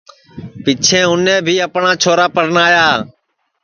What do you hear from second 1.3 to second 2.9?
بھی اپٹؔا چھورا پرنایا